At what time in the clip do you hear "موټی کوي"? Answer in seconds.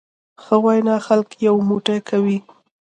1.69-2.37